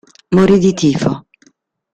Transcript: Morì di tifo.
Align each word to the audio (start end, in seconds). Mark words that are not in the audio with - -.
Morì 0.33 0.57
di 0.57 0.73
tifo. 0.73 1.27